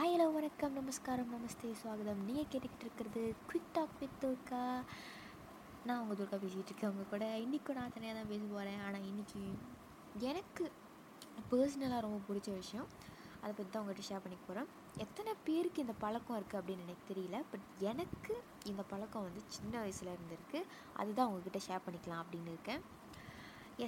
Hi 0.00 0.12
hello 0.12 0.26
வணக்கம். 0.36 0.76
நமஸ்காரம் 0.78 1.32
நமஸ்தே 1.32 1.70
ஸ்வாகதம் 1.78 2.20
நீங்கள் 2.26 2.46
கேட்டுக்கிட்டு 2.52 2.84
இருக்கிறது 2.84 3.22
குவிக் 3.48 3.72
டாக் 3.72 3.96
வித் 4.00 4.14
துர்கா. 4.22 4.60
நான் 5.86 5.98
உங்கள் 6.02 6.18
துர்கா 6.20 6.36
பேசிகிட்டு 6.44 6.70
இருக்கேன். 6.70 6.92
உங்கள் 6.92 7.08
கூட 7.10 7.24
இன்றைக்கும் 7.42 7.76
நான் 7.78 7.92
தனியாக 7.96 8.16
தான் 8.18 8.30
பேச 8.30 8.44
போகிறேன் 8.52 8.80
ஆனால் 8.84 9.04
இன்றைக்கி 9.10 9.42
எனக்கு 10.30 10.64
பர்சனலாக 11.50 12.04
ரொம்ப 12.06 12.20
பிடிச்ச 12.28 12.54
விஷயம். 12.60 12.86
அதை 13.42 13.50
பற்றி 13.50 13.68
தான் 13.68 13.82
உங்கள்கிட்ட 13.82 14.06
ஷேர் 14.10 14.22
பண்ணிக்க 14.24 14.46
போகிறேன் 14.46 14.70
எத்தனை 15.06 15.34
பேருக்கு 15.48 15.84
இந்த 15.84 15.96
பழக்கம் 16.04 16.38
இருக்குது 16.38 16.60
அப்படின்னு 16.60 16.86
எனக்கு 16.86 17.04
தெரியல. 17.12 17.42
பட் 17.50 17.66
எனக்கு 17.90 18.36
இந்த 18.72 18.84
பழக்கம் 18.94 19.26
வந்து 19.28 19.42
சின்ன 19.58 19.74
வயசில் 19.84 20.14
இருந்திருக்கு. 20.16 20.62
அதுதான் 21.02 21.30
உங்ககிட்ட 21.32 21.62
ஷேர் 21.68 21.84
பண்ணிக்கலாம் 21.88 22.24
அப்படின்னு 22.24 22.54
இருக்கேன். 22.54 22.82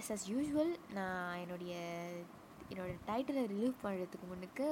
எஸ் 0.01 0.13
அஸ் 0.17 0.29
யூஷுவல் 0.35 0.75
நான் 0.99 1.41
என்னுடைய 1.47 1.75
என்னோடய 2.71 3.01
டைட்டிலை 3.11 3.45
ரிலீவ் 3.55 3.75
பண்ணுறதுக்கு 3.87 4.29
முன்னுக்கு 4.35 4.69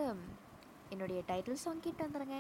என்னுடைய 0.93 1.21
டைட்டில் 1.29 1.63
சாங் 1.65 1.83
கேட்டு 1.87 2.03
வந்துடுங்க 2.07 2.39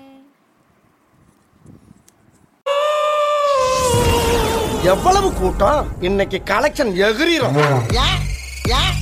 எவ்வளவு 4.92 5.28
கூட்டம்? 5.32 5.80
இன்னைக்கு 6.00 6.38
கலெக்ஷன் 6.50 6.92
எகிரிரும். 7.08 7.58
ஆகா 7.64 8.99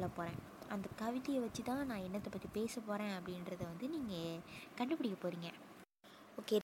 சொல்ல 0.00 0.14
போகிறேன் 0.16 0.38
அந்த 0.68 0.88
கவிதையை 0.96 1.40
வச்சு 1.40 1.62
தான் 1.62 1.86
நான் 1.86 2.00
என்னத்தை 2.00 2.30
பற்றி 2.30 2.48
பேச 2.52 2.80
போகிறேன் 2.80 3.14
அப்படின்றத 3.16 3.62
வந்து 3.64 3.88
நீங்கள் 3.88 4.42
கண்டுபிடிக்க 4.76 5.16
போகிறீங்க 5.16 5.48
ஓகே. 6.38 6.58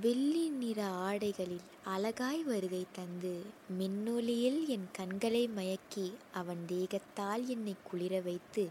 வெள்ளி 0.00 0.50
நிற 0.50 0.86
ஆடைகளில் 1.00 1.64
அழகாய் 1.84 2.42
வருகை 2.42 2.86
தந்து 2.92 3.32
மின்னொலியில் 3.78 4.68
என் 4.68 4.88
கண்களை 4.92 5.48
மயக்கி 5.48 6.06
அவன் 6.32 6.66
தேகத்தால் 6.68 7.46
என்னை 7.46 7.76
குளிர 7.82 8.20
வைத்து 8.20 8.64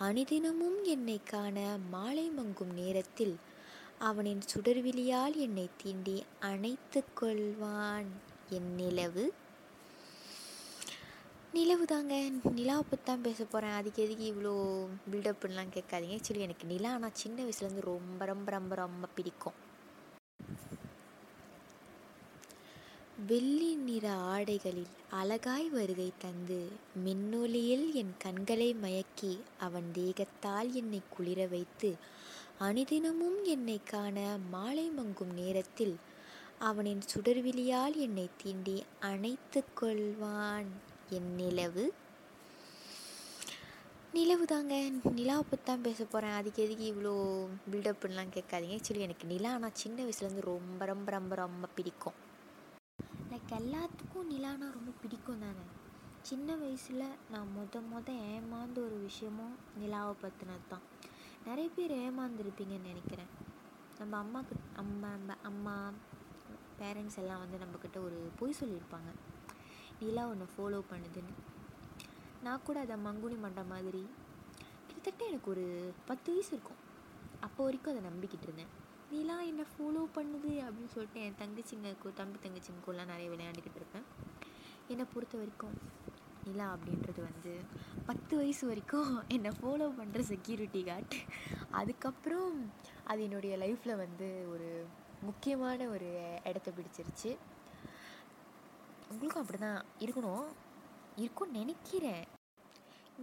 அனுதினமும் 0.00 0.84
என்னை 0.84 1.20
காண 1.24 1.58
மாலை 1.90 2.30
மங்கும் 2.30 2.72
நேரத்தில் 2.72 3.36
அவனின் 3.98 4.42
சுடர்விழியால் 4.54 5.36
என்னை 5.36 5.68
தீண்டி 5.82 6.16
அணைத்து 6.40 7.04
கொள்வான். 7.20 8.10
என் 8.50 8.74
நிலவு 8.74 9.24
நிலவு 11.56 11.84
தாங்க 11.90 12.14
நிலாவை 12.56 12.82
பற்றி 12.88 13.04
தான் 13.04 13.22
பேச 13.26 13.44
போகிறேன் 13.44 13.76
அதுக்கு 13.76 14.00
எதுக்கு 14.04 14.24
இவ்வளோ 14.32 14.52
பில்டப்லாம் 15.10 15.70
கேட்காதீங்க. 15.76 16.16
ஆக்சுவலி 16.16 16.44
எனக்கு 16.46 16.64
நிலா 16.72 16.90
ஆனால் 16.96 17.14
சின்ன 17.20 17.36
வயசுலேருந்து 17.44 17.84
ரொம்ப 17.86 18.24
ரொம்ப 18.30 18.48
ரொம்ப 18.56 18.74
ரொம்ப 18.74 19.08
பிடிக்கும். 19.16 19.56
வெள்ளி 23.30 23.70
நிற 23.86 24.06
ஆடைகளில் 24.32 24.92
அழகாய் 25.20 25.68
வருகை 25.76 26.10
தந்து 26.24 26.58
மின்னொலியில் 27.04 27.86
என் 28.00 28.12
கண்களை 28.24 28.68
மயக்கி 28.84 29.32
அவன் 29.66 29.88
தேகத்தால் 29.98 30.70
என்னை 30.80 31.00
குளிர 31.14 31.46
வைத்து 31.54 31.90
அனுதினமும் 32.68 33.40
என்னை 33.54 33.78
காண 33.92 34.18
மாலை 34.50 34.86
மங்கும் 34.98 35.34
நேரத்தில் 35.40 35.96
அவனின் 36.68 37.02
சுடர்விழியால் 37.10 37.96
என்னை 38.06 38.28
தீண்டி 38.42 38.76
அணைத்து 39.10 39.62
கொள்வான். 39.80 40.70
என் 41.16 41.30
நிலவு. 41.40 41.84
நிலவு 44.16 44.44
தாங்க 44.52 44.74
நிலாவை 45.18 45.42
பற்றி 45.48 45.64
தான் 45.64 45.84
பேச 45.86 46.00
போகிறேன் 46.04 46.36
அதுக்கு 46.38 46.60
எதுக்கு 46.64 46.84
இவ்வளோ 46.92 47.12
பில்டப்லாம் 47.70 48.34
கேட்காதீங்க. 48.36 48.76
ஆக்சுவலி 48.78 49.06
எனக்கு 49.06 49.26
நிலா 49.32 49.50
ஆனால் 49.56 49.78
சின்ன 49.82 49.98
வயசுலேருந்து 50.06 50.48
ரொம்ப 50.52 50.84
ரொம்ப 50.92 51.08
ரொம்ப 51.16 51.34
ரொம்ப 51.44 51.68
பிடிக்கும். 51.76 52.16
லைக் 53.30 53.52
எல்லாத்துக்கும் 53.58 54.30
நிலானா 54.32 54.66
ரொம்ப 54.76 54.92
பிடிக்கும் 55.02 55.42
தானே 55.44 55.64
சின்ன 56.28 56.56
வயசில் 56.56 57.04
நான் 57.32 57.52
முத 57.56 57.80
முத 57.90 58.08
ஏமாந்த 58.32 58.78
ஒரு 58.80 58.96
விஷயமும் 59.06 59.54
நிலாவை 59.80 60.14
பற்றினது 60.22 60.66
தான் 60.72 60.84
நிறைய 61.46 61.68
பேர் 61.76 61.94
ஏமாந்துருப்பீங்கன்னு 62.04 62.90
நினைக்கிறேன். 62.92 63.30
நம்ம 64.00 64.14
அம்மாக்கு 64.24 64.56
அம்மா 64.82 65.10
நம்ம 65.10 65.36
அம்மா 65.50 65.74
பேரண்ட்ஸ் 66.80 67.18
எல்லாம் 67.22 67.42
வந்து 67.44 67.62
நம்மக்கிட்ட 67.62 67.98
ஒரு 68.08 68.18
பொய் 68.40 68.58
சொல்லியிருப்பாங்க. 68.60 69.10
நிலா 70.00 70.24
உன்னை 70.32 70.46
ஃபாலோ 70.54 70.80
பண்ணுதுன்னு. 70.90 71.32
நான் 72.44 72.64
கூட 72.66 72.80
அதை 72.80 72.96
மங்குனி 73.06 73.36
பண்ணுற 73.44 73.62
மாதிரி. 73.72 74.02
கிட்டத்தட்ட 74.88 75.24
எனக்கு 75.30 75.50
ஒரு 75.50 75.64
பத்து 76.06 76.28
வயசு 76.32 76.50
இருக்கும். 76.56 76.82
அப்போ 77.40 77.64
வரைக்கும் 77.64 77.92
அதை 77.92 78.02
நம்பிக்கிட்டு 78.10 78.46
இருந்தேன். 78.48 78.70
நிலா 79.10 79.36
என்னை 79.50 79.64
ஃபாலோ 79.72 80.02
பண்ணுது 80.16 80.52
அப்படின்னு 80.66 80.92
சொல்லிட்டு 80.94 81.20
என் 81.26 81.40
தங்கச்சிங்கக்கும் 81.42 82.18
தம்பி 82.20 82.38
தங்கச்சிங்கக்குள்ளலாம் 82.44 83.12
நிறைய 83.12 83.28
விளையாண்டுக்கிட்டு 83.34 83.80
இருப்பேன். 83.82 84.06
என்னை 84.92 85.04
பொறுத்த 85.14 85.34
வரைக்கும் 85.38 85.76
நிலா 86.46 86.66
அப்படின்றது 86.74 87.20
வந்து 87.30 87.52
பத்து 88.06 88.36
வயசு 88.36 88.64
வரைக்கும் 88.66 89.10
என்னை 89.28 89.50
ஃபாலோ 89.60 89.88
பண்ணுற 89.98 90.20
செக்யூரிட்டி 90.32 90.82
கார்ட் 90.84 91.16
அதுக்கப்புறம் 91.70 92.52
அது 93.04 93.22
என்னுடைய 93.22 93.54
லைஃப்பில் 93.64 94.00
வந்து 94.04 94.28
ஒரு 94.54 94.70
முக்கியமான 95.22 95.88
ஒரு 95.88 96.08
இடத்த 96.44 96.72
பிடிச்சிருச்சு. 96.78 97.30
உங்களுக்கும் 99.12 99.42
அப்படி 99.42 99.58
தான் 99.58 99.80
இருக்கணும். 100.04 100.48
இருக்கும்னு 101.22 101.58
நினைக்கிறேன். 101.60 102.24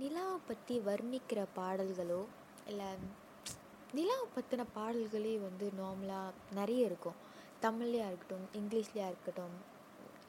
நிலாவை 0.02 0.38
பற்றி 0.48 0.76
வர்ணிக்கிற 0.88 1.42
பாடல்களோ 1.58 2.22
இல்லை 2.72 2.90
நிலாவை 3.98 4.26
பற்றின 4.38 4.64
பாடல்களே 4.78 5.34
வந்து 5.48 5.66
நார்மலாக 5.82 6.34
நிறைய 6.60 6.90
இருக்கும். 6.90 7.20
தமிழ்லையாக 7.66 8.10
இருக்கட்டும் 8.12 8.48
இங்கிலீஷ்லையாக 8.60 9.12
இருக்கட்டும் 9.14 9.56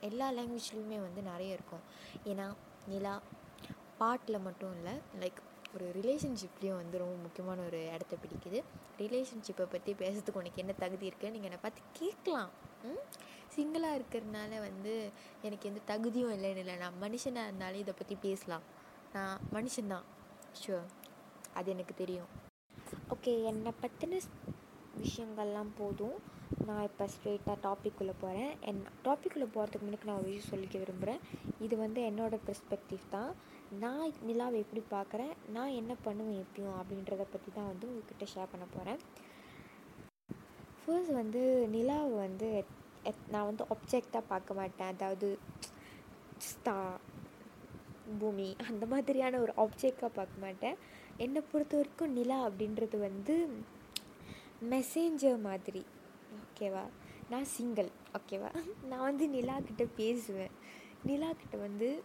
எல்லா 0.09 0.27
லாங்குவேஜ்லேயுமே 0.37 0.99
வந்து 1.07 1.21
நிறைய 1.31 1.57
இருக்கும். 1.59 1.85
ஏன்னா 2.31 2.47
நிலா 2.93 3.15
பாட்டில் 4.01 4.45
மட்டும் 4.47 4.75
இல்லை 4.79 4.95
லைக் 5.23 5.41
ஒரு 5.75 5.87
ரிலேஷன்ஷிப்லேயும் 5.99 6.81
வந்து 6.83 6.97
ரொம்ப 7.03 7.17
முக்கியமான 7.25 7.59
ஒரு 7.69 7.81
இடத்த 7.95 8.15
பிடிக்குது. 8.23 8.59
ரிலேஷன்ஷிப்பை 9.03 9.67
பற்றி 9.75 9.93
பேசுறதுக்கு 10.03 10.41
உனக்கு 10.43 10.63
என்ன 10.65 10.75
தகுதி 10.85 11.05
இருக்குன்னு 11.11 11.35
நீங்கள் 11.37 11.51
என்னை 11.51 11.61
பார்த்து 11.65 11.91
கேட்கலாம். 12.01 12.53
சிங்கிளாக 13.55 13.99
இருக்கிறதுனால 13.99 14.53
வந்து 14.69 14.95
எனக்கு 15.43 15.69
எந்த 15.71 15.81
தகுதியும் 15.87 16.35
இல்லைன்னு 16.37 16.63
இல்லை. 16.63 16.77
நான் 16.77 17.01
மனுஷனாக 17.01 17.49
இருந்தாலும் 17.49 17.83
இதை 17.85 17.95
பற்றி 17.99 18.17
பேசலாம். 18.27 18.65
நான் 19.13 19.37
மனுஷன்தான் 19.53 20.07
ஷுவர் 20.61 20.91
அது 21.59 21.71
எனக்கு 21.75 21.95
தெரியும். 21.95 22.31
ஓகே 23.15 23.33
என்னை 23.51 23.73
பற்றின 23.83 24.21
விஷயங்கள்லாம் 25.03 25.71
போதும். 25.79 26.17
நான் 26.67 26.83
இப்போ 26.83 27.05
ஸ்ட்ரெயிட்டாக 27.13 27.57
டாப்பிக்குள்ளே 27.67 28.15
போகிறேன் 28.21 28.53
என் 28.61 28.83
டாப்பிக்குள்ளே 29.05 29.47
போகிறதுக்கு 29.55 29.87
முன்னாடி 29.87 30.09
நான் 30.09 30.21
ஒரு 30.21 30.29
விஷயம் 30.31 30.53
சொல்லிக்க 30.53 30.77
விரும்புகிறேன் 30.83 31.21
இது 31.61 31.75
வந்து 31.77 32.01
என்னோடய 32.11 32.45
பெர்ஸ்பெக்டிவ் 32.49 33.05
தான். 33.09 33.33
நான் 33.83 34.13
நிலாவை 34.29 34.59
எப்படி 34.65 34.83
பார்க்குறேன்? 34.91 35.33
நான் 35.57 35.77
என்ன 35.81 35.93
பண்ணுவேன் 36.07 36.45
எப்பயும் 36.45 36.77
அப்படின்றத 36.81 37.25
பற்றி 37.33 37.51
தான் 37.53 37.71
வந்து 37.73 37.89
உங்ககிட்ட 37.91 38.27
ஷேர் 38.35 38.53
பண்ண 38.53 38.67
போகிறேன் 38.77 39.01
ஃபர்ஸ்ட் 40.87 41.13
வந்து 41.13 41.69
நிலாவை 41.69 42.13
வந்து 42.13 42.65
எத்- 43.05 43.31
நான் 43.31 43.45
வந்து 43.45 43.65
ஆப்ஜெக்டாக 43.65 44.23
பார்க்க 44.29 44.55
மாட்டேன். 44.55 44.87
அதாவது 44.87 45.39
ஸ்தா 46.39 46.97
பூமி 48.19 48.57
அந்த 48.69 48.87
மாதிரியான 48.87 49.41
ஒரு 49.41 49.53
ஆப்ஜெக்டாக 49.57 50.07
பார்க்க 50.07 50.41
மாட்டேன். 50.41 50.77
என்னை 51.17 51.43
பொறுத்த 51.53 51.77
வரைக்கும் 51.77 52.13
நிலா 52.13 52.49
அப்படின்றது 52.49 52.99
வந்து 52.99 53.49
மெசேஞ்சர் 54.71 55.41
மாதிரி. 55.41 55.87
ஓகேவா 56.35 56.83
நான் 57.31 57.45
சிங்கிள் 57.45 57.89
ஓகேவா 58.13 58.63
நான் 58.89 59.01
வந்து 59.01 59.29
நிலா 59.29 59.61
கிட்ட 59.61 59.85
பேசுவேன். 59.97 60.51
நிலா 61.05 61.29
கிட்ட 61.29 61.57
வந்து 61.57 62.03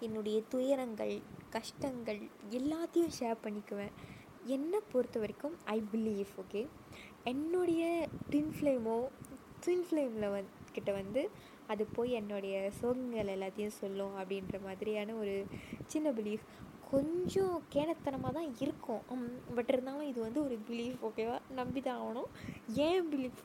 என்னுடைய 0.00 0.42
துயரங்கள் 0.48 1.20
கஷ்டங்கள் 1.50 2.20
எல்லாத்தையும் 2.50 3.10
ஷேர் 3.20 3.36
பண்ணிக்குவேன். 3.42 3.92
என்னை 4.44 4.80
பொறுத்த 4.92 5.18
வரைக்கும் 5.18 5.56
ஐ 5.64 5.82
பிலீவ் 5.92 6.26
ஓகே 6.36 6.66
என்னுடைய 7.30 7.82
ட்வின் 8.30 8.52
ஃப்ளேமோ 8.56 8.96
ட்வின் 9.64 9.84
ஃப்ளேமில் 9.88 10.32
வந் 10.34 10.48
கிட்ட 10.76 10.90
வந்து 10.92 11.22
அது 11.72 11.82
போய் 11.96 12.16
என்னுடைய 12.18 12.56
சோகங்கள் 12.78 13.30
எல்லாத்தையும் 13.34 13.78
சொல்லும் 13.80 14.14
அப்படின்ற 14.20 14.56
மாதிரியான 14.64 15.14
ஒரு 15.14 15.34
சின்ன 15.92 16.10
பிலீஃப் 16.18 16.46
கொஞ்சம் 16.92 17.54
கேனத்தனமாக 17.74 18.32
தான் 18.38 18.50
இருக்கும். 18.64 19.04
பட் 19.56 19.70
இருந்தாலும் 19.72 20.08
இது 20.10 20.20
வந்து 20.26 20.40
ஒரு 20.46 20.56
பிலீஃப் 20.70 21.04
ஓகேவா 21.08 21.36
நம்பி 21.60 21.80
தான் 21.80 22.00
ஆகணும். 22.04 22.30
ஏன் 22.88 23.08
பிலீஃப் 23.12 23.40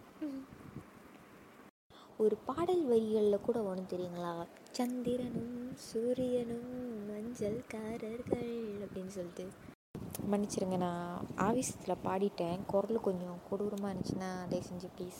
ஒரு 2.23 2.35
பாடல் 2.49 2.83
வரிகளில் 2.91 3.45
கூட 3.47 3.57
ஒன்று 3.69 3.91
தெரியுங்களா? 3.93 4.33
சந்திரனும் 4.77 5.57
சூரியனும் 5.89 6.71
மஞ்சள்காரர்கள் 7.09 8.53
அப்படின்னு 8.83 9.13
சொல்லிட்டு. 9.17 9.45
மன்னிச்சிருங்க 10.31 10.77
நான் 10.83 11.03
ஆவேசத்தில் 11.45 12.01
பாடிட்டேன். 12.05 12.57
குரல் 12.71 12.97
கொஞ்சம் 13.05 13.37
கொடூரமாக 13.49 13.89
இருந்துச்சுன்னா 13.91 14.29
தயவு 14.51 14.65
செஞ்சு 14.69 14.87
ப்ளீஸ் 14.95 15.19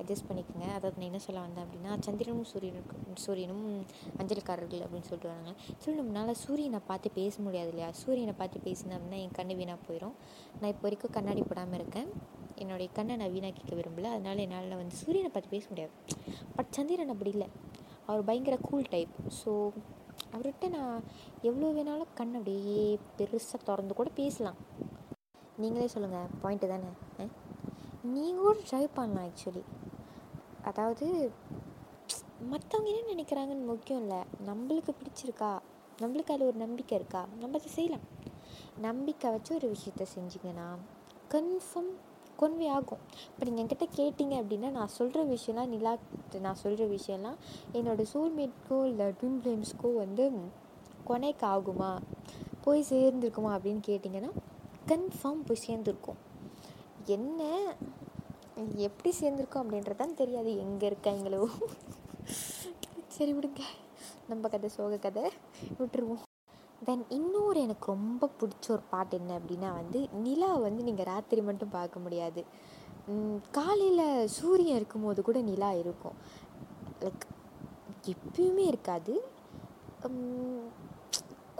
அட்ஜஸ்ட் 0.00 0.26
பண்ணிக்கோங்க. 0.28 0.66
அதாவது 0.76 0.96
நான் 1.00 1.08
என்ன 1.08 1.20
சொல்ல 1.26 1.42
வந்தேன் 1.44 1.64
அப்படின்னா 1.64 1.92
சந்திரனும் 2.06 2.48
சூரியனுக்கும் 2.52 3.20
சூரியனும் 3.24 3.62
அஞ்சலிக்காரர்கள் 4.22 4.82
அப்படின்னு 4.84 5.08
சொல்லிட்டு 5.08 5.30
வராங்க. 5.32 5.52
சொல்லி 5.82 5.96
நம்மளால் 6.00 6.40
சூரியனை 6.44 6.80
பார்த்து 6.90 7.10
பேச 7.20 7.34
முடியாது 7.46 7.70
இல்லையா? 7.72 7.90
சூரியனை 8.02 8.34
பார்த்து 8.40 8.64
பேசினேன் 8.66 8.96
அப்படின்னா 8.98 9.20
என் 9.26 9.36
கண்ணு 9.38 9.56
வீணாக 9.60 9.80
போயிடும் 9.88 10.16
நான் 10.60 10.70
இப்போ 10.74 10.84
வரைக்கும் 10.88 11.14
கண்ணாடி 11.18 11.44
போடாமல் 11.50 11.78
இருக்கேன். 11.80 12.10
என்னுடைய 12.62 12.90
கண்ணை 12.98 13.16
நான் 13.22 13.34
வீணாக்கிக்க 13.36 13.74
விரும்பல. 13.80 14.10
அதனால் 14.16 14.44
என்னால் 14.46 14.78
வந்து 14.82 14.96
சூரியனை 15.02 15.32
பார்த்து 15.36 15.54
பேச 15.56 15.64
முடியாது. 15.72 15.94
பட் 16.58 16.72
சந்திரன் 16.78 17.14
அப்படி 17.14 17.32
இல்லை. 17.36 17.48
அவர் 18.08 18.26
பயங்கர 18.28 18.56
கூல் 18.68 18.92
டைப் 18.96 19.14
ஸோ 19.40 19.52
அவர்கிட்ட 20.34 20.68
நான் 20.68 21.02
எவ்வளோ 21.42 21.68
வேணாலும் 21.76 22.14
கண் 22.14 22.34
அப்படியே 22.34 22.98
பெருசாக 23.18 23.60
திறந்து 23.64 23.94
கூட 23.94 24.10
பேசலாம். 24.14 24.58
நீங்களே 25.56 25.86
சொல்லுங்கள் 25.86 26.32
பாயிண்ட்டு 26.42 26.68
தானே? 26.68 26.90
நீங்கள் 28.14 28.44
கூட 28.44 28.58
ட்ரை 28.70 28.88
பண்ணலாம் 28.94 29.28
ஆக்சுவலி 29.28 29.62
அதாவது 30.62 31.06
மற்றவங்க 32.52 32.90
என்ன 32.90 33.12
நினைக்கிறாங்கன்னு 33.14 33.64
முக்கியம் 33.64 34.02
இல்லை. 34.02 34.20
நம்மளுக்கு 34.46 34.92
பிடிச்சிருக்கா? 35.00 35.50
நம்மளுக்கு 36.02 36.32
அதில் 36.34 36.46
ஒரு 36.46 36.56
நம்பிக்கை 36.56 36.98
இருக்கா? 36.98 37.22
நம்ம 37.40 37.56
அதை 37.58 37.70
செய்யலாம். 37.70 38.04
நம்பிக்கை 38.78 39.30
வச்சு 39.30 39.54
ஒரு 39.54 39.74
விஷயத்த 39.74 40.06
செஞ்சிங்கன்னா 40.16 40.68
கன்ஃபார்ம் 41.34 41.92
கொன்வே 42.40 42.68
ஆகும். 42.78 43.02
இப்போ 43.30 43.44
நீங்கள் 43.48 43.64
என்கிட்ட 43.64 43.86
கேட்டிங்க 43.98 44.34
அப்படின்னா 44.42 44.70
நான் 44.70 44.94
சொல்கிற 44.98 45.24
விஷயம்லாம் 45.34 45.72
நிலா 45.74 45.92
நான் 46.46 46.60
சொல்கிற 46.64 46.86
விஷயம்லாம் 46.96 47.38
என்னோடய 47.72 48.10
சோல்மேட்க்கோ 48.14 48.78
இல்லை 48.90 49.06
ட்வின் 49.20 49.40
ஃப்ளேம்ஸ்க்கோ 49.42 49.90
வந்து 49.94 50.26
கொனைக்கு 51.04 51.46
ஆகுமா? 51.46 51.90
போய் 52.64 52.84
சேர்ந்துருக்குமா 52.90 53.52
அப்படின்னு 53.56 53.82
கேட்டிங்கன்னா 53.88 54.32
கன்ஃபார்ம் 54.90 55.44
போய் 55.48 55.64
சேர்ந்துருக்கும். 55.66 56.18
என்ன? 57.16 57.42
எப்படி 58.86 59.10
சேர்ந்துருக்கோம் 59.20 59.62
அப்படின்றது 59.64 60.00
தான் 60.04 60.18
தெரியாது. 60.22 60.50
எங்கே 60.58 60.88
இருக்காங்களோ? 60.88 61.42
சரி 63.16 63.34
விடுங்க. 63.34 63.62
நம்ம 64.28 64.48
கதை 64.48 64.68
சோக 64.68 64.96
கதை. 64.96 65.24
விட்டுருவோம். 65.78 66.22
தென் 66.86 67.04
இன்னொரு 67.16 67.58
எனக்கு 67.66 67.86
ரொம்ப 67.94 68.28
பிடிச்ச 68.40 68.66
ஒரு 68.74 68.84
பாட்டு 68.90 69.14
என்ன 69.20 69.32
அப்படின்னா 69.38 69.70
வந்து 69.78 70.00
நிலா 70.24 70.50
வந்து 70.66 70.82
நீங்கள் 70.88 71.08
ராத்திரி 71.12 71.40
மட்டும் 71.48 71.74
பார்க்க 71.78 72.04
முடியாது. 72.04 72.42
காலையில் 73.56 74.04
சூரியன் 74.36 74.78
இருக்கும்போது 74.80 75.20
கூட 75.28 75.38
நிலா 75.50 75.70
இருக்கும். 75.82 76.16
லைக் 77.04 77.26
எப்பயுமே 78.14 78.64
இருக்காது. 78.72 79.14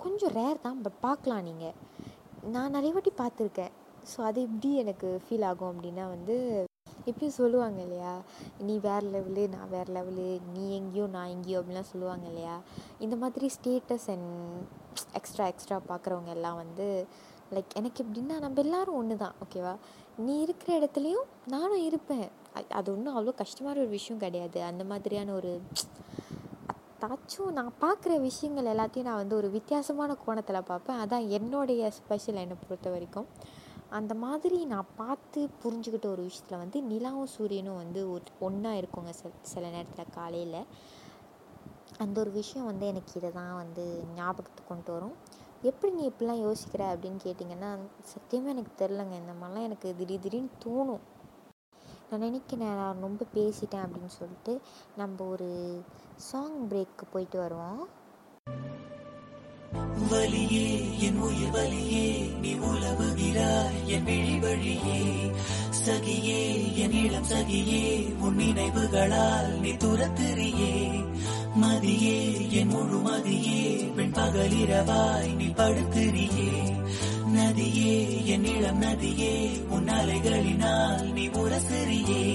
கொஞ்சம் 0.03 0.35
ரேர் 0.39 0.65
தான் 0.67 0.83
பட் 0.87 0.99
பார்க்கலாம் 1.07 1.47
நீங்கள் 1.49 1.77
நான் 2.55 2.75
நிறைய 2.77 2.93
வாட்டி 2.97 3.13
பார்த்துருக்கேன். 3.23 3.73
ஸோ 4.11 4.19
அது 4.29 4.41
எப்படி 4.47 4.71
எனக்கு 4.83 5.09
ஃபீல் 5.25 5.47
ஆகும் 5.51 5.71
அப்படின்னா 5.73 6.05
வந்து 6.15 6.37
எப்பயும் 7.11 7.39
சொல்லுவாங்க 7.41 7.79
இல்லையா? 7.87 8.13
நீ 8.67 8.75
வேறு 8.89 9.07
லெவலு 9.15 9.43
நான் 9.55 9.73
வேறு 9.75 9.91
லெவலு 9.97 10.27
நீ 10.55 10.65
எங்கேயோ 10.79 11.05
நான் 11.15 11.33
எங்கேயோ 11.35 11.61
அப்படிலாம் 11.61 11.93
சொல்லுவாங்க 11.93 12.27
இல்லையா? 12.33 12.57
இந்த 13.05 13.17
மாதிரி 13.23 13.47
ஸ்டேட்டஸ் 13.57 14.09
அண்ட் 14.15 14.31
எக்ஸ்ட்ரா 15.19 15.47
எக்ஸ்ட்ரா 15.47 15.79
பார்க்குறவங்க 15.89 16.33
எல்லாம் 16.37 16.57
வந்து 16.57 16.87
லைக் 17.55 17.75
எனக்கு 17.75 18.05
எப்படின்னா 18.05 18.37
நம்ம 18.41 18.61
எல்லாரும் 18.63 18.95
ஒன்று 18.95 19.17
தான் 19.17 19.37
ஓகேவா 19.45 19.75
நீ 20.27 20.35
இருக்கிற 20.41 20.71
இடத்துலையும் 20.79 21.29
நானும் 21.47 21.85
இருப்பேன். 21.89 22.29
அது 22.79 22.89
ஒன்றும் 22.95 23.17
அவ்வளோ 23.17 23.35
கஷ்டமான 23.35 23.81
ஒரு 23.81 23.89
விஷயம் 23.89 24.21
கிடையாது. 24.21 24.59
அந்த 24.63 24.85
மாதிரியான 24.85 25.33
ஒரு 25.33 25.53
தாச்சும் 27.03 27.51
நான் 27.59 27.73
பார்க்குற 27.81 28.13
விஷயங்கள் 28.21 28.71
எல்லாத்தையும் 28.73 29.09
நான் 29.11 29.21
வந்து 29.23 29.37
ஒரு 29.37 29.51
வித்தியாசமான 29.51 30.17
கோணத்தில் 30.25 30.69
பார்ப்பேன். 30.71 31.01
அதான் 31.05 31.27
என்னுடைய 31.29 31.91
ஸ்பெஷல் 31.91 32.43
என்னை 32.45 32.57
பொறுத்த 32.65 32.91
வரைக்கும். 32.91 33.29
அந்த 33.99 34.15
மாதிரி 34.15 34.65
நான் 34.65 34.89
பார்த்து 34.97 35.41
புரிஞ்சுக்கிட்ட 35.63 36.07
ஒரு 36.07 36.23
விஷயத்தில் 36.23 36.59
வந்து 36.59 36.79
நிலாவும் 36.83 37.31
சூரியனும் 37.37 37.77
வந்து 37.77 38.01
ஒரு 38.11 38.25
ஒன்றா 38.41 38.73
இருக்குங்க 38.73 39.13
சில 39.21 39.31
சில 39.43 39.65
நேரத்தில் 39.69 40.15
காலையில். 40.19 40.61
அந்த 42.03 42.17
ஒரு 42.21 42.31
விஷயம் 42.31 42.69
வந்து 42.71 42.85
எனக்கு 42.91 43.13
இதை 43.17 43.31
தான் 43.37 43.55
வந்து 43.55 43.85
ஞாபகத்துக்கு 44.17 44.71
கொண்டு 44.71 44.91
வரும். 44.93 45.15
எப்படி 45.69 45.91
நீ 45.93 46.03
இப்படிலாம் 46.09 46.43
யோசிக்கிற 46.47 46.83
அப்படின்னு 46.93 47.21
கேட்டிங்கன்னா 47.25 47.71
சத்தியமாக 48.13 48.55
எனக்கு 48.55 48.73
தெரிலங்க 48.81 49.15
இந்த 49.23 49.35
மாதிரிலாம் 49.41 49.69
எனக்கு 49.69 49.95
திடீர் 49.99 50.25
திடீர்னு 50.27 50.61
தோணும். 50.65 51.05
நான் 52.11 52.25
நினைக்கிறேன் 52.27 52.77
நான் 52.81 53.05
ரொம்ப 53.07 53.27
பேசிட்டேன் 53.35 53.85
அப்படின்னு 53.85 54.13
சொல்லிட்டு 54.19 54.53
நம்ம 54.97 55.25
ஒரு 55.25 55.49
சாங் 56.29 56.61
பிரேக்கு 56.71 57.07
போயிட்டு 57.13 57.39
வருவோம். 57.39 57.83
வலியே 60.11 60.67
என் 61.07 61.19
உயிர் 61.27 61.53
வலியே 61.55 62.07
நீ 62.43 62.53
உழவுகிறாய் 62.69 63.81
என் 63.95 64.07
விழி 64.09 64.37
வழியே. 64.45 65.01
சகியே 65.85 66.41
என் 66.85 66.97
இளம் 67.03 67.29
சகியே 67.33 67.83
உன் 68.25 68.39
நினைவுகளால் 68.43 69.51
நீ 69.65 69.73
துரத்துறியே. 69.85 70.73
மதியே 71.57 72.51
என் 72.51 72.69
முழு 72.69 72.99
மதியே 72.99 73.93
பெண் 73.97 74.13
பகலிரவாய் 74.13 75.35
நீ 75.37 75.47
படுத்துறியே 75.47 76.51
நதியே 77.33 78.25
என் 78.25 78.45
இளம் 78.45 78.79
நதியே 78.79 79.35
உன் 79.69 79.89
அலைகளினால் 79.89 81.13
நீ 81.13 81.29
உரசிறியே. 81.29 82.28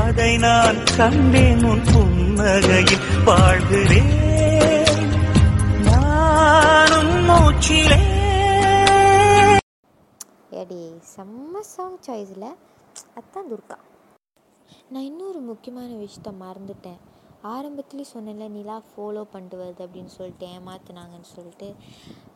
அதை 0.00 0.36
நான் 0.42 0.78
கண்டேன் 0.96 1.62
உன் 1.70 1.82
புன்னகையில் 1.88 3.02
வாழ்கிறேன். 3.24 4.10
நானும் 5.88 7.14
மூச்சிலே. 7.28 7.98
ஏடி 10.60 10.80
செம்ம 11.14 11.62
சாங் 11.72 11.98
சாய்ஸில் 12.06 12.48
அதான் 13.18 13.50
துர்கா. 13.52 13.78
நான் 14.92 15.08
இன்னொரு 15.10 15.40
முக்கியமான 15.50 15.90
விஷயத்த 16.02 16.32
மறந்துட்டேன். 16.44 17.00
ஆரம்பத்துலேயும் 17.52 18.12
சொன்னேன்ல 18.14 18.48
நிலா 18.56 18.78
ஃபாலோ 18.90 19.22
பண்ணிட்டு 19.32 19.56
வருது 19.62 19.82
அப்படின்னு 19.84 20.12
சொல்லிட்டு 20.16 20.46
ஏமாத்துனாங்கன்னு 20.56 21.30
சொல்லிட்டு. 21.36 21.68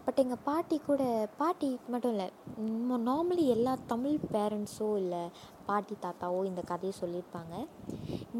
பட் 0.04 0.19
எங்கள் 0.23 0.45
பாட்டி 0.45 0.76
கூட 0.87 1.02
பாட்டி 1.37 1.69
மட்டும் 1.92 2.14
இல்லை 2.14 2.28
நார்மலி 3.11 3.45
எல்லா 3.57 3.73
தமிழ் 3.92 4.19
பேரண்ட்ஸோ 4.33 4.88
இல்லை 5.02 5.25
பாட்டி 5.68 5.94
தாத்தாவோ 6.04 6.40
இந்த 6.50 6.62
கதையை 6.70 6.94
சொல்லியிருப்பாங்க. 7.00 7.54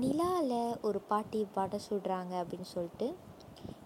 நிலாவில் 0.03 0.59
ஒரு 0.89 0.99
பாட்டி 1.11 1.41
வடை 1.57 1.79
சுடுறாங்க 1.89 2.33
அப்படின்னு 2.43 2.69
சொல்லிட்டு 2.75 3.09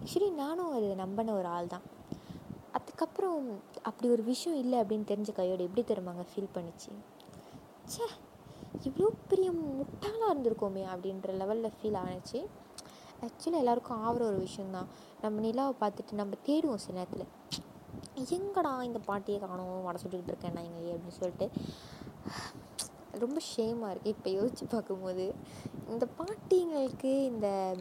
ஆக்சுவலி 0.01 0.29
நானும் 0.43 0.73
அது 0.77 0.87
நம்பின 1.03 1.33
ஒரு 1.39 1.49
ஆள் 1.55 1.73
தான். 1.73 1.85
அதுக்கப்புறம் 2.77 3.37
அப்படி 3.89 4.07
ஒரு 4.15 4.23
விஷயம் 4.31 4.59
இல்லை 4.63 4.77
அப்படின்னு 4.81 5.09
தெரிஞ்ச 5.11 5.31
கையோடு 5.39 5.65
எப்படி 5.67 5.83
தெரியுமாங்க 5.91 6.23
ஃபீல் 6.31 6.53
பண்ணுச்சு? 6.55 6.91
ச்சே 7.91 8.05
இவ்வளோ 8.87 9.09
பெரிய 9.31 9.49
முட்டாளாக 9.77 10.31
இருந்திருக்கோமே 10.31 10.83
அப்படின்ற 10.93 11.33
லெவலில் 11.41 11.75
ஃபீல் 11.77 11.99
ஆணுச்சு 12.03 12.39
ஆக்சுவலி 13.25 13.57
எல்லாருக்கும் 13.63 14.03
ஆகிற 14.05 14.23
ஒரு 14.29 14.39
விஷயந்தான் 14.45 14.87
நம்ம 15.23 15.41
நிலாவை 15.45 15.73
பார்த்துட்டு 15.81 16.19
நம்ம 16.21 16.37
தேடுவோம் 16.47 16.83
சில 16.85 16.95
நேரத்தில். 16.99 17.27
எங்கடா 18.35 18.71
இந்த 18.87 18.99
பாட்டியை 19.09 19.39
காணோம் 19.41 19.85
வடை 19.87 19.99
சுட்டுக்கிட்டு 20.01 20.33
இருக்கேன் 20.33 20.55
நான் 20.57 20.67
இங்கே 20.69 20.93
அப்படின்னு 20.93 21.19
சொல்லிட்டு. 21.21 21.47
ரொம்ப 23.19 23.39
ஷேமாக 23.39 23.93
இருக்குது 23.93 24.13
இப்போ 24.17 24.29
யோசித்து 24.29 24.67
பார்க்கும்போது 24.67 25.33
இந்த 25.89 26.07
பாட்டிங்களுக்கு 26.17 27.23
இந்த 27.23 27.75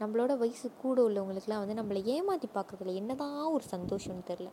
நம்மளோட 0.00 0.38
வயசு 0.38 0.70
கூட 0.76 1.02
உள்ளவங்களுக்குலாம் 1.02 1.58
வந்து 1.58 1.74
நம்மளை 1.74 2.04
ஏமாற்றி 2.04 2.48
பார்க்குறதுல 2.54 2.94
என்னதான் 2.94 3.52
ஒரு 3.52 3.64
சந்தோஷம்னு 3.70 4.28
தெரில 4.30 4.48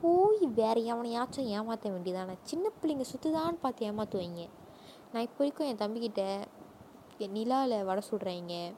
போய் 0.00 0.46
வேறு 0.54 0.84
எவனையாச்சும் 0.84 1.46
ஏமாற்ற 1.46 1.90
வேண்டியதானே 1.90 2.36
சின்ன 2.42 2.68
பிள்ளைங்க 2.68 3.04
சுற்றுதான்னு 3.12 3.60
பார்த்து 3.60 3.86
ஏமாற்றுவீங்க 3.86 4.48
நான் 5.12 5.22
இப்போ 5.22 5.38
வரைக்கும் 5.38 5.68
என் 5.68 5.82
தம்பிக்கிட்ட 5.82 6.46
என் 7.18 7.32
நிலாவில் 7.32 7.84
வடை 7.84 8.02
சுடுறாங்க 8.10 8.72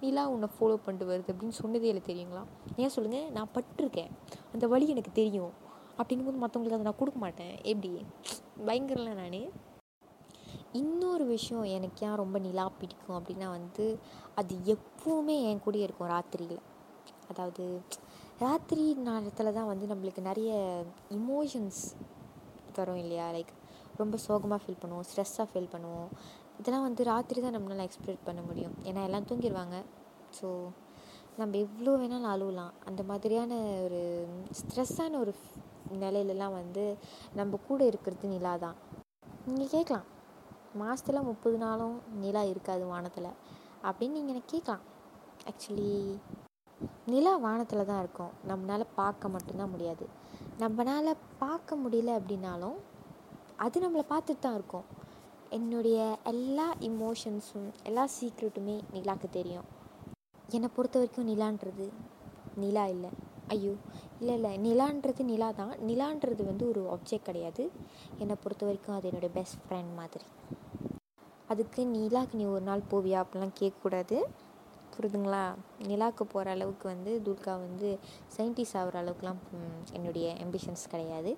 நிலா 0.00 0.28
உன்னை 0.28 0.48
ஃபாலோ 0.54 0.76
பண்ணிட்டு 0.76 1.10
வருது 1.10 1.32
அப்படின்னு 1.32 1.56
சொன்னதே 1.62 1.82
இல்லை 1.82 2.02
தெரியுங்களா? 2.06 2.44
ஏன் 2.76 2.88
சொல்லுங்கள் 2.88 3.30
நான் 3.30 3.48
பட்டிருக்கேன். 3.54 4.10
அந்த 4.52 4.66
வழி 4.66 4.88
எனக்கு 4.88 5.12
தெரியும். 5.12 5.52
அப்படிங்கும்போது 5.98 6.40
மற்றவங்களுக்கு 6.40 6.78
அதை 6.78 6.82
நான் 6.82 6.98
கொடுக்க 6.98 7.18
மாட்டேன். 7.20 7.58
எப்படி? 7.62 8.06
பயங்கரல 8.66 9.14
நான். 9.14 9.69
இன்னொரு 10.78 11.24
விஷயம் 11.34 11.64
எனக்கு 11.76 12.00
ஏன் 12.06 12.18
ரொம்ப 12.20 12.38
நிலா 12.44 12.64
பிடிக்கும் 12.80 13.16
அப்படின்னா 13.18 13.46
வந்து 13.56 13.84
அது 14.40 14.54
எப்பவுமே 14.74 15.36
என் 15.46 15.62
கூடயே 15.64 15.86
இருக்கும் 15.86 16.10
ராத்திரியில். 16.14 16.60
அதாவது 17.30 17.64
ராத்திரி 18.44 18.84
நேரத்தில் 19.08 19.56
தான் 19.56 19.70
வந்து 19.70 19.86
நம்மளுக்கு 19.92 20.22
நிறைய 20.28 20.50
இமோஷன்ஸ் 21.16 21.80
வரும் 22.76 23.00
இல்லையா? 23.02 23.26
லைக் 23.36 23.50
ரொம்ப 24.00 24.18
சோகமாக 24.26 24.60
ஃபீல் 24.62 24.80
பண்ணுவோம் 24.82 25.06
ஸ்ட்ரெஸ்ஸாக 25.08 25.46
ஃபீல் 25.50 25.72
பண்ணுவோம். 25.74 26.10
இதெல்லாம் 26.60 26.86
வந்து 26.88 27.02
ராத்திரி 27.10 27.40
தான் 27.46 27.56
நம்மளால் 27.56 27.86
எக்ஸ்பிரஸ் 27.88 28.26
பண்ண 28.28 28.40
முடியும். 28.48 28.76
ஏன்னா 28.90 29.02
எல்லாம் 29.08 29.26
தூங்கிடுவாங்க 29.30 29.76
ஸோ 30.38 30.48
நம்ம 31.40 31.52
எவ்வளோ 31.64 31.92
வேணாலும் 32.00 32.32
அழுவலாம். 32.34 32.72
அந்த 32.88 33.02
மாதிரியான 33.10 33.52
ஒரு 33.84 34.00
ஸ்ட்ரெஸ்ஸான 34.60 35.18
ஒரு 35.24 35.34
நிலையிலலாம் 36.04 36.56
வந்து 36.60 36.84
நம்ம 37.40 37.58
கூட 37.68 37.80
இருக்கிறது 37.90 38.34
நிலா 38.36 38.54
தான் 38.64 38.78
நீங்கள் 39.46 39.74
கேட்கலாம் 39.76 40.08
மாதத்தில் 40.74 41.26
முப்பது 41.28 41.58
நாளும் 41.58 41.96
நிலா 42.20 42.42
இருக்காது 42.42 42.86
வானத்தில். 42.86 43.36
அப்படின்னு 43.88 44.16
நீங்கள் 44.18 44.34
எனக்கு 44.34 44.52
கேட்கலாம் 44.54 44.84
ஆக்சுவலி 45.50 46.18
நிலா 47.06 47.36
வானத்தில் 47.36 47.88
தான் 47.90 47.98
இருக்கும். 47.98 48.32
நம்மளால் 48.48 48.92
பார்க்க 48.94 49.28
மட்டும்தான் 49.28 49.70
முடியாது. 49.70 50.06
நம்மளால் 50.58 51.20
பார்க்க 51.38 51.76
முடியல 51.76 52.10
அப்படின்னாலும் 52.20 52.78
அது 53.56 53.80
நம்மளை 53.80 54.04
பார்த்துட்டு 54.12 54.38
தான் 54.38 54.54
இருக்கும். 54.54 54.84
என்னுடைய 55.50 56.18
எல்லா 56.24 56.74
இமோஷன்ஸும் 56.80 57.70
எல்லா 57.82 58.08
சீக்ரெட்டுமே 58.16 58.80
நிலாக்கு 58.92 59.30
தெரியும். 59.30 59.66
என்னை 60.56 60.68
பொறுத்த 60.76 60.98
வரைக்கும் 60.98 61.28
நிலான்றது 61.32 61.86
நிலா 62.56 62.86
இல்லை. 62.86 63.10
ஐயோ 63.48 63.74
இல்லை 64.20 64.34
இல்லை. 64.34 64.52
நிலான்றது 64.58 65.22
நிலா 65.24 65.52
தான். 65.52 65.74
நிலான்றது 65.80 66.44
வந்து 66.44 66.68
ஒரு 66.68 66.80
ஆப்ஜெக்ட் 66.94 67.28
கிடையாது. 67.28 67.70
என்னை 68.18 68.36
பொறுத்த 68.42 68.64
வரைக்கும் 68.66 68.96
அது 68.96 69.08
என்னுடைய 69.08 69.34
பெஸ்ட் 69.34 69.58
ஃப்ரெண்ட் 69.64 69.92
மாதிரி. 70.00 70.26
அதுக்கு 71.50 71.82
நீலாக்கு 71.94 72.34
நீ 72.34 72.44
ஒரு 72.54 72.60
நாள் 72.60 72.88
போவியா? 72.90 73.18
அப்படிலாம் 73.22 73.58
கேட்கக்கூடாது. 73.60 74.16
புரியுதுங்களா 74.94 75.42
நிலாவுக்கு 75.88 76.24
போகிற 76.24 76.50
அளவுக்கு 76.50 76.86
வந்து 76.88 77.12
துர்கா 77.26 77.52
வந்து 77.66 77.88
சயின்டிஸ்ட் 78.36 78.78
ஆகிற 78.80 78.96
அளவுக்குலாம் 79.02 79.40
என்னுடைய 79.92 80.26
எம்பிஷன்ஸ் 80.44 80.84
கிடையாது. 80.90 81.32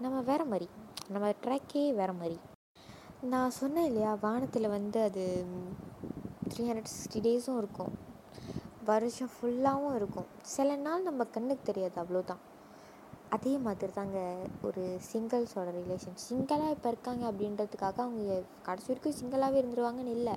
நம்ம 0.00 0.20
வேறு 0.20 0.44
மாதிரி 0.44 0.68
நம்ம 1.10 1.32
ட்ராக்கே 1.44 1.84
வேறு 1.94 2.12
மாதிரி. 2.12 2.38
நான் 3.32 3.56
சொன்னேன் 3.60 3.84
இல்லையா 3.84 4.12
வானத்தில் 4.20 4.68
வந்து 4.68 4.98
அது 5.02 5.24
த்ரீ 6.50 6.64
ஹண்ட்ரட் 6.68 6.92
சிக்ஸ்டி 6.94 7.20
டேஸும் 7.26 7.58
இருக்கும். 7.58 7.94
வருஷம் 8.84 9.32
ஃபுல்லாகவும் 9.34 9.94
இருக்கும். 9.94 10.28
சில 10.54 10.76
நாள் 10.76 11.02
நம்ம 11.02 11.24
கண்ணுக்கு 11.36 11.64
தெரியாது 11.64 11.96
அவ்வளோதான் 12.02 12.42
அதே 13.30 13.56
மாதிரி 13.56 13.92
தாங்க 13.92 14.18
ஒரு 14.62 14.98
சிங்கிள்ஸோட 15.12 15.68
ரிலேஷன் 15.70 16.20
சிங்கிளாக 16.28 16.70
இப்போ 16.70 16.88
இருக்காங்க 16.88 17.30
அப்படின்றதுக்காக 17.30 18.00
அவங்க 18.00 18.42
கடைசி 18.62 18.86
வரைக்கும் 18.86 19.16
சிங்கிளாகவே 19.20 19.60
இருந்துருவாங்கன்னு 19.60 20.10
இல்லை. 20.10 20.34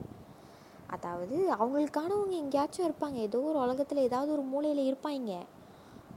அதாவது 0.88 1.52
அவங்களுக்கானவங்க 1.52 2.36
எங்கேயாச்சும் 2.36 2.88
இருப்பாங்க. 2.90 3.14
ஏதோ 3.14 3.40
ஒரு 3.40 3.60
உலகத்தில் 3.60 3.98
ஏதாவது 3.98 4.32
ஒரு 4.32 4.42
மூலையில் 4.42 4.94
இருப்பாங்க. 4.94 5.32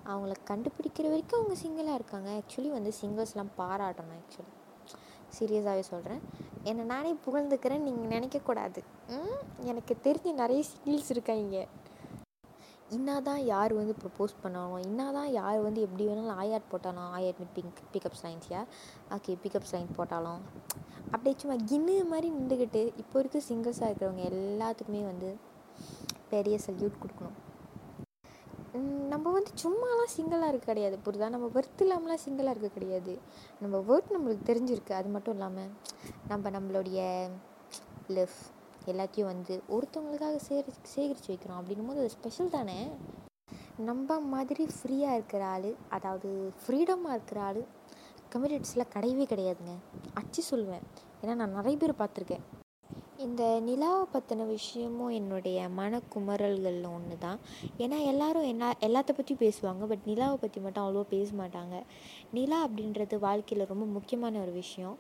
அவங்கள 0.07 0.33
கண்டுபிடிக்கிற 0.45 1.09
வரைக்கும் 1.09 1.41
அவங்க 1.41 1.55
சிங்கிளாக 1.55 1.95
இருக்காங்க. 1.95 2.31
ஆக்சுவலி 2.31 2.71
வந்து 2.71 2.93
சிங்கிள்ஸ்லாம் 3.01 3.53
பாராட்டணும் 3.59 4.19
ஆக்சுவலி 4.21 4.51
சீரியஸாகவே 5.39 5.81
சொல்கிறேன் 5.81 6.23
என்னை 6.65 6.85
நானே 6.85 7.17
புகழ்ந்துக்கிறேன் 7.27 7.79
நீங்கள் 7.79 8.19
நினைக்கக்கூடாது. 8.19 8.81
ம், 9.09 9.39
எனக்கு 9.65 9.97
தெரிஞ்ச 10.05 10.33
நிறைய 10.33 10.63
சிங்கிள்ஸ் 10.63 11.11
இருக்காங்க. 11.11 11.67
இன்னாதான் 12.93 13.37
யார் 13.37 13.73
வந்து 13.73 13.95
ப்ரப்போஸ் 14.03 14.35
பண்ணாலும் 14.43 14.83
இன்னாதான் 14.83 15.25
யார் 15.25 15.61
வந்து 15.61 15.81
எப்படி 15.81 16.07
வேணாலும் 16.07 16.39
ஆயாட் 16.43 16.71
போட்டாலும் 16.71 17.13
ஆயாட் 17.15 17.39
மீட் 17.39 17.53
பிங்க் 17.55 17.81
பிக்கப் 17.93 18.43
யார் 18.49 18.67
ஓகே 19.11 19.37
பிக்கப் 19.45 19.71
லைன் 19.73 19.89
போட்டாலும். 19.97 20.41
அப்படியே 21.11 21.35
சும்மா 21.39 21.57
கின்னு 21.65 22.09
மாதிரி 22.09 22.31
நின்றுக்கிட்டு 22.31 22.93
இப்போ 22.97 23.19
இருக்க 23.19 23.41
சிங்கிள்ஸாக 23.49 23.91
இருக்கிறவங்க 23.91 24.25
எல்லாத்துக்குமே 24.33 25.03
வந்து 25.05 25.37
பெரிய 26.31 26.59
சல்யூட் 26.67 26.99
கொடுக்கணும். 27.03 27.39
நம்ம 29.09 29.31
வந்து 29.31 29.51
சும்மாலாம் 29.63 30.11
சிங்கிளாக 30.17 30.49
இருக்க 30.49 30.67
கிடையாது 30.67 30.99
புரியுதா? 31.05 31.29
நம்ம 31.29 31.51
ஒர்த் 31.55 31.83
இல்லாமலாம் 31.83 32.29
சிங்கிளாக 32.29 32.53
இருக்க 32.53 32.69
கிடையாது. 32.69 33.19
நம்ம 33.61 33.79
ஒர்த் 33.89 34.13
நம்மளுக்கு 34.13 34.49
தெரிஞ்சிருக்கு. 34.51 34.93
அது 34.93 35.09
மட்டும் 35.09 35.35
இல்லாமல் 35.35 35.71
நம்ம 36.29 36.51
நம்மளுடைய 36.51 37.29
லெஃப்ட் 38.09 38.52
எல்லாத்தையும் 38.87 39.31
வந்து 39.33 39.55
ஒருத்தவங்களுக்காக 39.75 40.39
சேகரி 40.49 40.79
சேகரித்து 40.95 41.31
வைக்கிறோம் 41.33 41.59
அப்படின்னும் 41.61 41.91
போது 41.91 42.01
அது 42.01 42.15
ஸ்பெஷல் 42.17 42.55
தானே? 42.57 42.79
நம்ம 43.89 44.19
மாதிரி 44.21 44.65
ஃப்ரீயாக 44.75 45.19
இருக்கிற 45.19 45.45
ஆள் 45.47 45.71
அதாவது 45.89 46.31
ஃப்ரீடமாக 46.63 47.17
இருக்கிற 47.17 47.41
ஆள் 47.43 47.63
கம்யூனிட்டிஸில் 48.35 48.93
கிடையவே 48.95 49.25
கிடையாதுங்க. 49.33 49.75
அச்சு 50.15 50.43
சொல்வேன். 50.43 50.85
ஏன்னா 51.23 51.35
நான் 51.35 51.57
நிறைய 51.59 51.77
பேர் 51.77 52.01
பார்த்துருக்கேன். 52.03 52.45
இந்த 53.19 53.43
நிலாவை 53.61 54.05
பற்றின 54.13 54.47
விஷயமும் 54.47 55.09
என்னுடைய 55.09 55.69
மனக்குமரல்களில் 55.81 56.89
ஒன்று 56.95 57.19
தான் 57.19 57.41
ஏன்னா 57.79 57.99
எல்லோரும் 58.11 58.43
என்ன 58.43 58.71
எல்லாத்த 58.81 59.11
பற்றியும் 59.13 59.43
பேசுவாங்க 59.45 59.87
பட் 59.87 60.05
நிலாவை 60.05 60.37
பற்றி 60.37 60.61
மட்டும் 60.61 60.85
அவ்வளோ 60.85 61.03
பேச 61.03 61.29
மாட்டாங்க. 61.33 61.77
நிலா 62.33 62.59
அப்படின்றது 62.67 63.19
வாழ்க்கையில் 63.19 63.71
ரொம்ப 63.73 63.85
முக்கியமான 63.85 64.41
ஒரு 64.41 64.53
விஷயம். 64.53 64.97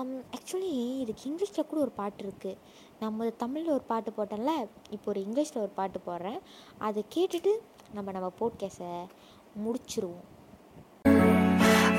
ஆக்சுவலி 0.00 0.70
இதுக்கு 1.02 1.24
இங்கிலீஷில் 1.30 1.68
கூட 1.70 1.80
ஒரு 1.80 1.92
பாட்டு 2.00 2.20
இருக்குது 2.24 2.60
நம்ம 3.00 3.28
தமிழில் 3.42 3.74
ஒரு 3.76 3.84
பாட்டு 3.90 4.10
போட்டோம்ல 4.16 4.52
இப்போ 4.90 5.06
ஒரு 5.12 5.20
இங்கிலீஷில் 5.26 5.62
ஒரு 5.64 5.72
பாட்டு 5.78 5.98
போடுறேன். 6.06 6.40
அதை 6.78 7.00
கேட்டுட்டு 7.14 7.52
நம்ம 7.96 8.08
நம்ம 8.16 8.28
போட்கேஸை 8.40 8.92
முடிச்சிருவோம். 9.64 10.26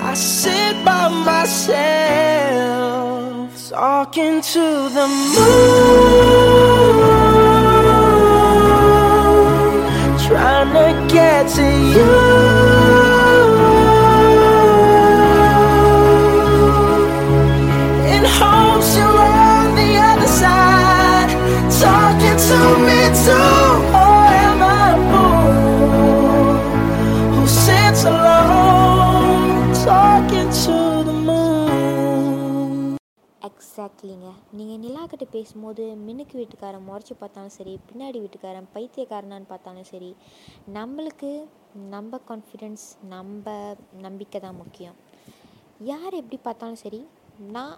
I 0.05 0.13
sit 0.15 0.75
by 0.85 1.03
myself, 1.27 1.51
talking 3.69 4.37
to 4.53 4.65
the 4.97 5.07
moon, 5.33 6.97
trying 10.25 10.69
to 10.77 10.87
get 11.15 11.43
to 11.55 11.65
you. 11.93 12.22
எக்ஸாக்ட்லிங்க 33.53 34.29
நீங்கள் 34.51 34.79
நிலாக்கிட்ட 34.79 35.25
பேசும்போது 35.31 35.83
மின்னுக்கு 35.95 36.37
வீட்டுக்காரன் 36.37 36.85
முறைச்சி 36.87 37.13
பார்த்தாலும் 37.19 37.49
சரி 37.49 37.79
பின்னாடி 37.89 38.17
வீட்டுக்காரன் 38.19 38.67
பைத்தியக்காரனான்னு 38.75 39.47
பார்த்தாலும் 39.49 39.83
சரி 39.83 40.15
நம்மளுக்கு 40.73 41.47
நம்ம 41.89 42.19
கான்ஃபிடென்ஸ் 42.29 42.85
நம்ம 43.03 43.75
நம்பிக்கை 44.01 44.41
தான் 44.41 44.55
முக்கியம். 44.55 44.95
யார் 45.79 46.13
எப்படி 46.13 46.39
பார்த்தாலும் 46.43 46.75
சரி 46.75 47.05
நான் 47.51 47.75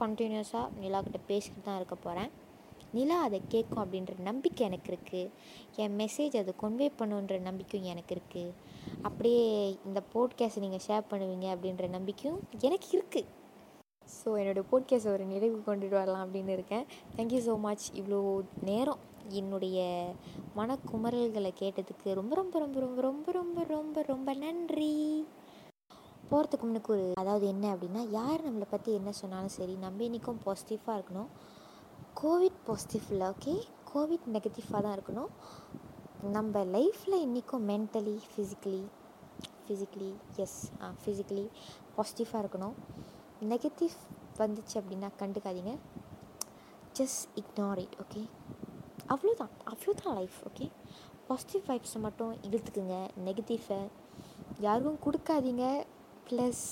கண்டினியூஸாக 0.00 0.66
நிலாக்கிட்ட 0.80 1.20
பேசிட்டு 1.28 1.62
தான் 1.62 1.76
இருக்க 1.76 1.94
போகிறேன் 1.96 2.30
நிலா 2.92 3.20
அதை 3.20 3.40
கேட்கும் 3.48 3.82
அப்படின்ற 3.84 4.14
நம்பிக்கை 4.18 4.66
எனக்கு 4.66 4.90
இருக்குது 4.92 5.30
என் 5.76 5.96
மெசேஜ் 5.96 6.36
அதை 6.36 6.52
கொன்வே 6.62 6.90
பண்ணுன்ற 6.98 7.40
நம்பிக்கையும் 7.40 7.90
எனக்கு 7.90 8.14
இருக்குது 8.14 8.54
அப்படியே 9.02 9.74
இந்த 9.84 10.02
போட்காஸ்ட் 10.14 10.58
நீங்கள் 10.58 10.84
ஷேர் 10.86 11.10
பண்ணுவீங்க 11.10 11.48
அப்படின்ற 11.54 11.88
நம்பிக்கையும் 11.88 12.40
எனக்கு 12.60 12.98
இருக்குது 12.98 13.45
ஸோ 14.14 14.28
என்னுடைய 14.40 14.64
போட்கேஸை 14.70 15.08
ஒரு 15.14 15.24
நிறைவு 15.32 15.58
கொண்டுட்டு 15.68 15.96
வரலாம் 16.00 16.24
அப்படின்னு 16.26 16.54
இருக்கேன். 16.56 16.84
தேங்க்யூ 17.16 17.40
ஸோ 17.48 17.54
மச் 17.66 17.86
இவ்வளோ 18.00 18.20
நேரம் 18.68 19.02
என்னுடைய 19.40 19.78
மனக்குமரல்களை 20.58 21.52
கேட்டதுக்கு 21.62 22.08
ரொம்ப 22.18 22.34
ரொம்ப 22.40 22.58
ரொம்ப 22.64 22.80
ரொம்ப 22.86 23.00
ரொம்ப 23.08 23.32
ரொம்ப 23.36 23.64
ரொம்ப 23.74 24.02
ரொம்ப 24.12 24.34
நன்றி. 24.44 24.92
போகிறதுக்கு 26.30 26.64
முன்னுக்கு 26.66 26.92
ஒரு 26.96 27.06
அதாவது 27.22 27.46
என்ன 27.54 27.64
அப்படின்னா 27.74 28.02
யார் 28.18 28.44
நம்மளை 28.46 28.66
பற்றி 28.70 28.90
என்ன 29.00 29.10
சொன்னாலும் 29.20 29.54
சரி 29.56 29.74
நம்ம 29.84 30.04
இன்றைக்கும் 30.08 30.40
பாசிட்டிவாக 30.46 30.96
இருக்கணும். 30.98 31.30
கோவிட் 32.20 32.60
பாசிட்டிவில் 32.68 33.24
ஓகே 33.32 33.54
கோவிட் 33.92 34.26
நெகட்டிவாக 34.36 34.80
தான் 34.86 34.96
இருக்கணும். 34.96 35.30
நம்ம 36.36 36.64
லைஃப்பில் 36.76 37.22
இன்றைக்கும் 37.26 37.66
mentally 37.72 38.16
physically 38.30 38.82
physically 39.64 40.10
yes 40.44 40.60
ah 40.84 40.88
physically 41.02 41.46
பாசிட்டிவாக 41.96 42.42
இருக்கணும். 42.44 42.76
நெகட்டிவ் 43.42 43.96
வந்துச்சு 44.38 44.74
அப்படின்னா 44.74 45.08
கண்டுக்காதீங்க. 45.18 45.76
ஜஸ்ட் 46.98 47.24
இக்னோர் 47.34 47.78
இட் 47.78 47.96
ஓகே 48.02 48.22
அவ்வளோதான் 49.08 49.52
அவ்வளோதான் 49.64 50.14
லைஃப் 50.14 50.38
ஓகே 50.48 50.70
பாசிட்டிவ் 51.26 51.62
வைப்ஸை 51.68 52.00
மட்டும் 52.00 52.36
இழுத்துக்குங்க. 52.42 53.08
நெகட்டிவை 53.24 53.88
யாருக்கும் 54.58 54.98
கொடுக்காதீங்க. 55.06 55.84
ப்ளஸ் 56.30 56.64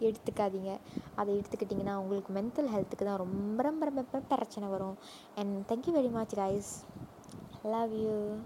எடுத்துக்காதீங்க. 0.00 0.78
அதை 1.14 1.40
எடுத்துக்கிட்டிங்கன்னா 1.40 1.94
உங்களுக்கு 1.94 2.32
மென்டல் 2.32 2.70
ஹெல்த்துக்கு 2.74 3.04
தான் 3.04 3.16
ரொம்ப 3.16 3.62
ரொம்ப 3.62 3.84
ரொம்ப 3.84 4.18
பிரச்சனை 4.18 4.68
வரும். 4.68 4.96
And 5.36 5.72
thank you 5.72 5.92
very 5.98 6.10
much 6.10 6.34
guys 6.34 6.70
love 7.62 7.92
you 7.94 8.36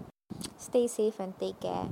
stay 0.65 0.89
safe 0.97 1.21
and 1.21 1.33
take 1.39 1.61
care 1.61 1.87